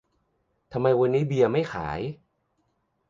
[0.71, 1.99] ทำไมวันนี้เบียร์ไม่ขาย